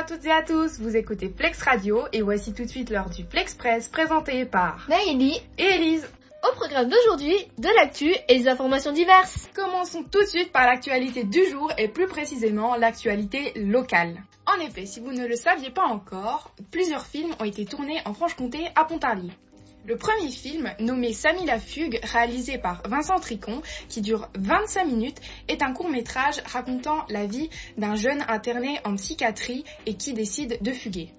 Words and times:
à 0.00 0.04
toutes 0.04 0.24
et 0.24 0.32
à 0.32 0.42
tous, 0.42 0.80
vous 0.80 0.96
écoutez 0.96 1.28
Plex 1.28 1.60
Radio 1.60 2.04
et 2.14 2.22
voici 2.22 2.54
tout 2.54 2.62
de 2.62 2.70
suite 2.70 2.88
l'heure 2.88 3.10
du 3.10 3.22
Plexpress 3.22 3.86
présenté 3.90 4.46
par 4.46 4.86
Maëlie 4.88 5.38
et 5.58 5.62
Elise. 5.62 6.08
Au 6.42 6.54
programme 6.54 6.88
d'aujourd'hui, 6.88 7.34
de 7.58 7.68
l'actu 7.76 8.10
et 8.28 8.38
des 8.38 8.48
informations 8.48 8.92
diverses. 8.92 9.50
Commençons 9.54 10.02
tout 10.04 10.22
de 10.22 10.26
suite 10.26 10.52
par 10.52 10.64
l'actualité 10.64 11.24
du 11.24 11.44
jour 11.50 11.70
et 11.76 11.88
plus 11.88 12.06
précisément 12.06 12.76
l'actualité 12.76 13.52
locale. 13.56 14.22
En 14.46 14.58
effet, 14.64 14.86
si 14.86 15.00
vous 15.00 15.12
ne 15.12 15.26
le 15.26 15.36
saviez 15.36 15.68
pas 15.68 15.84
encore, 15.84 16.54
plusieurs 16.70 17.04
films 17.04 17.34
ont 17.38 17.44
été 17.44 17.66
tournés 17.66 18.00
en 18.06 18.14
Franche-Comté 18.14 18.68
à 18.76 18.86
Pontarlier. 18.86 19.32
Le 19.90 19.96
premier 19.96 20.30
film, 20.30 20.72
nommé 20.78 21.12
Samy 21.12 21.44
la 21.46 21.58
Fugue, 21.58 21.98
réalisé 22.04 22.58
par 22.58 22.80
Vincent 22.88 23.18
Tricon, 23.18 23.60
qui 23.88 24.00
dure 24.00 24.28
25 24.38 24.84
minutes, 24.84 25.20
est 25.48 25.64
un 25.64 25.72
court 25.72 25.88
métrage 25.88 26.40
racontant 26.46 27.04
la 27.08 27.26
vie 27.26 27.50
d'un 27.76 27.96
jeune 27.96 28.24
interné 28.28 28.78
en 28.84 28.94
psychiatrie 28.94 29.64
et 29.86 29.94
qui 29.94 30.12
décide 30.12 30.62
de 30.62 30.70
fuguer. 30.70 31.12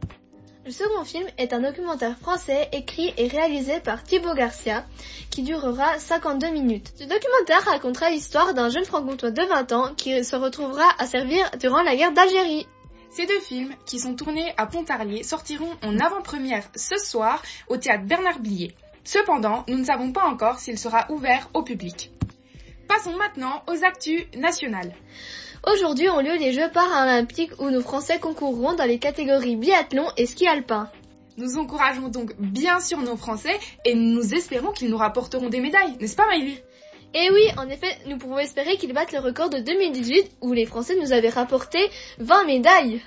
Le 0.65 0.71
second 0.71 1.03
film 1.03 1.27
est 1.37 1.51
un 1.51 1.59
documentaire 1.59 2.17
français 2.17 2.69
écrit 2.71 3.13
et 3.17 3.27
réalisé 3.27 3.81
par 3.81 4.03
Thibaut 4.03 4.35
Garcia 4.35 4.85
qui 5.29 5.43
durera 5.43 5.99
52 5.99 6.51
minutes. 6.51 6.93
Ce 6.97 7.03
documentaire 7.03 7.65
racontera 7.65 8.09
l'histoire 8.09 8.53
d'un 8.53 8.69
jeune 8.69 8.85
franc-comtois 8.85 9.31
de 9.31 9.43
20 9.43 9.71
ans 9.73 9.93
qui 9.97 10.23
se 10.23 10.37
retrouvera 10.37 10.85
à 10.97 11.07
servir 11.07 11.51
durant 11.59 11.83
la 11.83 11.97
guerre 11.97 12.13
d'Algérie. 12.13 12.67
Ces 13.11 13.25
deux 13.25 13.41
films, 13.41 13.75
qui 13.85 13.99
sont 13.99 14.15
tournés 14.15 14.53
à 14.55 14.65
Pontarlier, 14.65 15.23
sortiront 15.23 15.75
en 15.83 15.99
avant-première 15.99 16.63
ce 16.77 16.95
soir 16.95 17.43
au 17.67 17.75
théâtre 17.75 18.05
Bernard 18.05 18.39
Blier. 18.39 18.73
Cependant, 19.03 19.65
nous 19.67 19.77
ne 19.77 19.83
savons 19.83 20.13
pas 20.13 20.23
encore 20.23 20.59
s'il 20.59 20.79
sera 20.79 21.11
ouvert 21.11 21.49
au 21.53 21.61
public. 21.61 22.11
Passons 22.87 23.17
maintenant 23.17 23.63
aux 23.67 23.83
actus 23.83 24.23
nationales. 24.37 24.93
Aujourd'hui 25.69 26.09
ont 26.09 26.21
lieu 26.21 26.37
les 26.37 26.53
Jeux 26.53 26.71
paralympiques 26.71 27.51
où 27.59 27.69
nos 27.69 27.81
Français 27.81 28.17
concourront 28.17 28.75
dans 28.75 28.85
les 28.85 28.97
catégories 28.97 29.57
biathlon 29.57 30.07
et 30.15 30.25
ski 30.25 30.47
alpin. 30.47 30.89
Nous 31.37 31.57
encourageons 31.57 32.07
donc 32.07 32.33
bien 32.39 32.79
sûr 32.79 32.99
nos 32.99 33.17
Français 33.17 33.59
et 33.83 33.93
nous 33.93 34.33
espérons 34.33 34.71
qu'ils 34.71 34.89
nous 34.89 34.97
rapporteront 34.97 35.49
des 35.49 35.59
médailles, 35.59 35.97
n'est-ce 35.99 36.15
pas 36.15 36.27
Maïli 36.27 36.61
et 37.13 37.29
oui, 37.29 37.43
en 37.57 37.67
effet, 37.67 37.97
nous 38.07 38.17
pouvons 38.17 38.39
espérer 38.39 38.77
qu'ils 38.77 38.93
battent 38.93 39.11
le 39.11 39.19
record 39.19 39.49
de 39.49 39.59
2018 39.59 40.37
où 40.41 40.53
les 40.53 40.65
Français 40.65 40.95
nous 40.95 41.11
avaient 41.11 41.29
rapporté 41.29 41.89
20 42.19 42.45
médailles. 42.45 43.01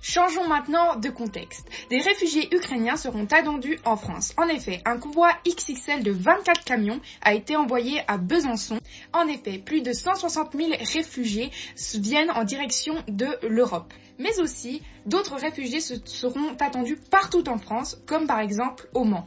Changeons 0.00 0.48
maintenant 0.48 0.96
de 0.96 1.10
contexte. 1.10 1.68
Des 1.90 2.00
réfugiés 2.00 2.48
ukrainiens 2.52 2.96
seront 2.96 3.26
attendus 3.30 3.78
en 3.84 3.96
France. 3.96 4.32
En 4.36 4.48
effet, 4.48 4.80
un 4.86 4.96
convoi 4.96 5.30
XXL 5.46 6.02
de 6.02 6.10
24 6.10 6.64
camions 6.64 7.00
a 7.20 7.34
été 7.34 7.54
envoyé 7.54 8.00
à 8.08 8.16
Besançon. 8.16 8.78
En 9.12 9.28
effet, 9.28 9.58
plus 9.58 9.82
de 9.82 9.92
160 9.92 10.56
000 10.56 10.70
réfugiés 10.94 11.50
viennent 11.94 12.32
en 12.32 12.44
direction 12.44 12.94
de 13.06 13.28
l'Europe. 13.46 13.92
Mais 14.18 14.40
aussi, 14.40 14.82
d'autres 15.04 15.36
réfugiés 15.36 15.80
seront 15.80 16.56
attendus 16.58 16.96
partout 17.10 17.48
en 17.48 17.58
France, 17.58 17.98
comme 18.06 18.26
par 18.26 18.40
exemple 18.40 18.88
au 18.94 19.04
Mans. 19.04 19.26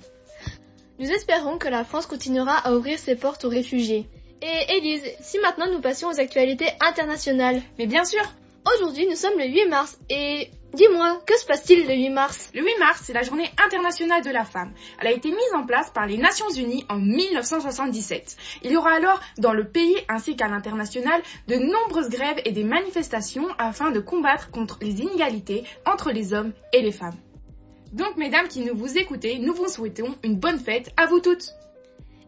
Nous 0.97 1.09
espérons 1.09 1.57
que 1.57 1.67
la 1.67 1.83
France 1.83 2.05
continuera 2.05 2.57
à 2.57 2.73
ouvrir 2.73 2.97
ses 2.97 3.15
portes 3.15 3.43
aux 3.45 3.49
réfugiés. 3.49 4.09
Et 4.41 4.77
Élise, 4.77 5.03
si 5.21 5.39
maintenant 5.39 5.71
nous 5.71 5.81
passions 5.81 6.09
aux 6.09 6.19
actualités 6.19 6.69
internationales. 6.81 7.61
Mais 7.77 7.87
bien 7.87 8.05
sûr 8.05 8.21
Aujourd'hui 8.73 9.05
nous 9.07 9.15
sommes 9.15 9.37
le 9.37 9.45
8 9.45 9.67
mars 9.67 9.99
et 10.09 10.49
dis-moi, 10.73 11.21
que 11.27 11.37
se 11.37 11.45
passe-t-il 11.45 11.87
le 11.87 11.93
8 11.93 12.09
mars? 12.09 12.49
Le 12.55 12.63
8 12.63 12.79
mars, 12.79 13.01
c'est 13.03 13.13
la 13.13 13.21
journée 13.21 13.47
internationale 13.63 14.23
de 14.23 14.31
la 14.31 14.43
femme. 14.43 14.73
Elle 14.99 15.07
a 15.07 15.11
été 15.11 15.29
mise 15.29 15.53
en 15.53 15.67
place 15.67 15.91
par 15.91 16.07
les 16.07 16.17
Nations 16.17 16.49
Unies 16.49 16.83
en 16.89 16.95
1977. 16.95 18.35
Il 18.63 18.71
y 18.71 18.77
aura 18.77 18.93
alors 18.93 19.21
dans 19.37 19.53
le 19.53 19.67
pays 19.67 19.95
ainsi 20.09 20.35
qu'à 20.35 20.47
l'international 20.47 21.21
de 21.47 21.57
nombreuses 21.57 22.09
grèves 22.09 22.41
et 22.43 22.51
des 22.51 22.63
manifestations 22.63 23.47
afin 23.59 23.91
de 23.91 23.99
combattre 23.99 24.49
contre 24.49 24.79
les 24.81 24.99
inégalités 24.99 25.63
entre 25.85 26.11
les 26.11 26.33
hommes 26.33 26.51
et 26.73 26.81
les 26.81 26.91
femmes. 26.91 27.17
Donc, 27.93 28.17
mesdames 28.17 28.47
qui 28.47 28.61
nous 28.61 28.75
vous 28.75 28.97
écoutez, 28.97 29.37
nous 29.37 29.53
vous 29.53 29.67
souhaitons 29.67 30.15
une 30.23 30.37
bonne 30.37 30.59
fête 30.59 30.91
à 30.97 31.05
vous 31.05 31.19
toutes. 31.19 31.53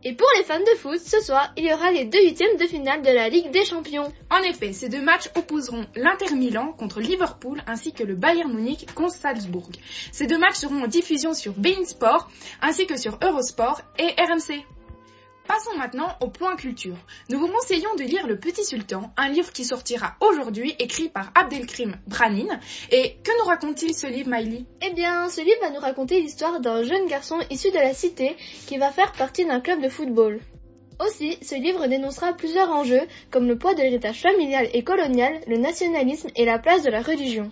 Et 0.07 0.13
pour 0.13 0.29
les 0.37 0.45
fans 0.45 0.61
de 0.61 0.77
foot, 0.77 1.01
ce 1.01 1.19
soir, 1.19 1.51
il 1.57 1.65
y 1.65 1.73
aura 1.73 1.91
les 1.91 2.05
deux 2.05 2.21
huitièmes 2.23 2.55
de 2.55 2.65
finale 2.65 3.01
de 3.01 3.09
la 3.09 3.27
Ligue 3.27 3.51
des 3.51 3.65
Champions. 3.65 4.09
En 4.31 4.37
effet, 4.37 4.71
ces 4.71 4.87
deux 4.87 5.01
matchs 5.01 5.29
opposeront 5.35 5.85
l'Inter 5.97 6.33
Milan 6.33 6.71
contre 6.71 7.01
Liverpool 7.01 7.61
ainsi 7.67 7.91
que 7.91 8.05
le 8.05 8.15
Bayern 8.15 8.53
Munich 8.53 8.87
contre 8.95 9.15
Salzbourg. 9.15 9.69
Ces 10.13 10.25
deux 10.25 10.37
matchs 10.37 10.59
seront 10.59 10.81
en 10.81 10.87
diffusion 10.87 11.33
sur 11.33 11.51
Bein 11.55 11.83
Sport 11.83 12.31
ainsi 12.61 12.87
que 12.87 12.95
sur 12.95 13.19
Eurosport 13.21 13.81
et 13.99 14.13
RMC. 14.17 14.63
Passons 15.47 15.77
maintenant 15.77 16.09
au 16.19 16.27
point 16.27 16.57
culture. 16.57 16.97
Nous 17.29 17.39
vous 17.39 17.47
conseillons 17.47 17.95
de 17.95 18.03
lire 18.03 18.27
Le 18.27 18.37
Petit 18.37 18.65
Sultan, 18.65 19.11
un 19.15 19.29
livre 19.29 19.53
qui 19.53 19.63
sortira 19.63 20.15
aujourd'hui, 20.19 20.75
écrit 20.77 21.07
par 21.07 21.31
Abdelkrim 21.35 21.95
Branin. 22.05 22.59
Et 22.91 23.15
que 23.23 23.31
nous 23.39 23.47
raconte-t-il 23.47 23.95
ce 23.95 24.07
livre, 24.07 24.29
Miley 24.29 24.65
Eh 24.85 24.91
bien, 24.93 25.29
ce 25.29 25.39
livre 25.39 25.61
va 25.61 25.69
nous 25.69 25.79
raconter 25.79 26.19
l'histoire 26.19 26.59
d'un 26.59 26.83
jeune 26.83 27.07
garçon 27.07 27.39
issu 27.49 27.71
de 27.71 27.77
la 27.77 27.93
cité 27.93 28.35
qui 28.67 28.77
va 28.77 28.91
faire 28.91 29.13
partie 29.13 29.45
d'un 29.45 29.61
club 29.61 29.81
de 29.81 29.87
football. 29.87 30.41
Aussi, 30.99 31.37
ce 31.41 31.55
livre 31.55 31.87
dénoncera 31.87 32.33
plusieurs 32.33 32.69
enjeux, 32.69 33.07
comme 33.31 33.47
le 33.47 33.57
poids 33.57 33.73
de 33.73 33.81
l'héritage 33.81 34.21
familial 34.21 34.67
et 34.73 34.83
colonial, 34.83 35.39
le 35.47 35.57
nationalisme 35.57 36.29
et 36.35 36.43
la 36.43 36.59
place 36.59 36.83
de 36.83 36.89
la 36.89 37.01
religion. 37.01 37.51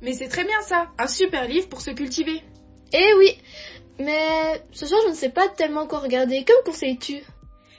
Mais 0.00 0.14
c'est 0.14 0.28
très 0.28 0.44
bien 0.44 0.60
ça, 0.62 0.88
un 0.98 1.06
super 1.06 1.46
livre 1.46 1.68
pour 1.68 1.80
se 1.80 1.90
cultiver. 1.90 2.42
Eh 2.92 3.14
oui, 3.18 3.36
mais 3.98 4.62
ce 4.72 4.86
soir 4.86 5.00
je 5.04 5.10
ne 5.10 5.14
sais 5.14 5.30
pas 5.30 5.48
tellement 5.48 5.86
quoi 5.86 5.98
regarder. 5.98 6.44
Que 6.44 6.52
me 6.52 6.64
conseilles-tu? 6.64 7.22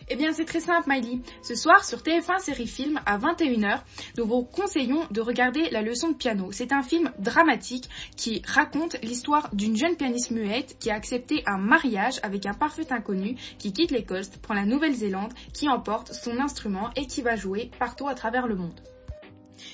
Eh 0.09 0.15
bien, 0.15 0.31
c'est 0.31 0.45
très 0.45 0.61
simple, 0.61 0.89
Miley. 0.89 1.19
Ce 1.41 1.53
soir, 1.53 1.83
sur 1.83 1.99
TF1 1.99 2.39
Série 2.39 2.67
Film, 2.67 3.01
à 3.05 3.17
21h, 3.17 3.81
nous 4.17 4.25
vous 4.25 4.43
conseillons 4.43 5.01
de 5.11 5.19
regarder 5.19 5.69
La 5.69 5.81
leçon 5.81 6.09
de 6.09 6.15
piano. 6.15 6.49
C'est 6.53 6.71
un 6.71 6.81
film 6.81 7.11
dramatique 7.19 7.89
qui 8.15 8.41
raconte 8.47 9.01
l'histoire 9.03 9.49
d'une 9.53 9.75
jeune 9.75 9.97
pianiste 9.97 10.31
muette 10.31 10.77
qui 10.79 10.91
a 10.91 10.95
accepté 10.95 11.43
un 11.45 11.57
mariage 11.57 12.21
avec 12.23 12.45
un 12.45 12.53
parfait 12.53 12.89
inconnu 12.93 13.35
qui 13.59 13.73
quitte 13.73 13.91
l'Écosse, 13.91 14.29
prend 14.41 14.53
la 14.53 14.65
Nouvelle-Zélande, 14.65 15.33
qui 15.53 15.67
emporte 15.67 16.13
son 16.13 16.39
instrument 16.39 16.89
et 16.95 17.05
qui 17.05 17.21
va 17.21 17.35
jouer 17.35 17.69
partout 17.77 18.07
à 18.07 18.15
travers 18.15 18.47
le 18.47 18.55
monde. 18.55 18.79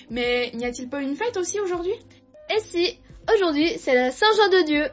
Mais 0.09 0.51
n'y 0.55 0.65
a-t-il 0.65 0.89
pas 0.89 1.03
une 1.03 1.15
fête 1.15 1.37
aussi 1.37 1.59
aujourd'hui? 1.59 1.93
Eh 2.49 2.59
si, 2.59 2.97
aujourd'hui 3.35 3.77
c'est 3.77 3.93
la 3.93 4.09
Saint-Jean 4.09 4.49
de 4.49 4.65
Dieu. 4.65 4.85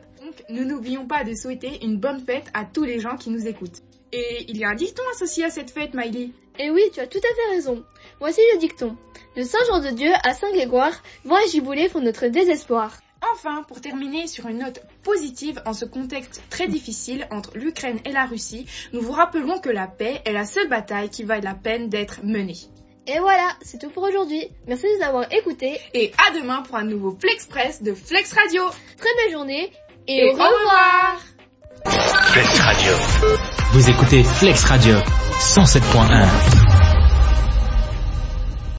Nous 0.50 0.65
n'oublions 0.65 1.06
pas 1.06 1.22
de 1.22 1.33
souhaiter 1.33 1.84
une 1.84 1.97
bonne 1.97 2.25
fête 2.25 2.50
à 2.55 2.65
tous 2.65 2.83
les 2.83 2.99
gens 2.99 3.16
qui 3.16 3.31
nous 3.31 3.47
écoutent. 3.47 3.83
Et 4.12 4.47
il 4.49 4.56
y 4.56 4.65
a 4.65 4.71
un 4.71 4.75
dicton 4.75 5.03
associé 5.12 5.44
à 5.44 5.50
cette 5.50 5.71
fête, 5.71 5.94
Miley. 5.94 6.31
Eh 6.59 6.71
oui, 6.71 6.83
tu 6.93 6.99
as 6.99 7.06
tout 7.06 7.19
à 7.19 7.34
fait 7.34 7.55
raison. 7.55 7.84
Voici 8.19 8.41
le 8.53 8.59
dicton. 8.59 8.97
De 9.37 9.44
Saint-Jean 9.44 9.78
de 9.78 9.91
Dieu 9.91 10.11
à 10.25 10.34
Saint-Grégoire, 10.34 11.05
vent 11.25 11.38
et 11.38 11.49
giboulées 11.49 11.88
font 11.88 12.00
notre 12.00 12.27
désespoir. 12.27 12.99
Enfin, 13.33 13.62
pour 13.69 13.81
terminer 13.81 14.27
sur 14.27 14.49
une 14.49 14.59
note 14.59 14.81
positive 15.05 15.62
en 15.66 15.72
ce 15.72 15.84
contexte 15.84 16.43
très 16.50 16.67
difficile 16.67 17.28
entre 17.31 17.56
l'Ukraine 17.56 18.00
et 18.05 18.11
la 18.11 18.25
Russie, 18.25 18.67
nous 18.93 19.03
vous 19.03 19.12
rappelons 19.12 19.61
que 19.61 19.71
la 19.71 19.87
paix 19.87 20.21
est 20.25 20.32
la 20.32 20.47
seule 20.47 20.69
bataille 20.69 21.11
qui 21.11 21.22
vaille 21.22 21.43
la 21.43 21.55
peine 21.55 21.88
d'être 21.88 22.25
menée. 22.25 22.59
Et 23.06 23.21
voilà, 23.21 23.56
c'est 23.62 23.78
tout 23.78 23.91
pour 23.91 24.03
aujourd'hui. 24.03 24.49
Merci 24.67 24.87
de 24.87 24.99
nous 24.99 25.05
avoir 25.05 25.32
écoutés. 25.32 25.78
Et 25.94 26.11
à 26.27 26.37
demain 26.37 26.62
pour 26.62 26.75
un 26.75 26.84
nouveau 26.84 27.17
Flexpress 27.21 27.82
de 27.82 27.94
Flex 27.94 28.32
Radio. 28.32 28.65
Très 28.97 29.15
belle 29.17 29.32
journée 29.32 29.71
et, 30.10 30.25
au 30.25 30.32
revoir. 30.32 31.16
Flex 32.32 32.60
Radio. 32.60 32.93
Vous 33.72 33.91
écoutez 33.91 34.25
Flex 34.25 34.65
Radio 34.65 34.97
107.1. 35.38 36.89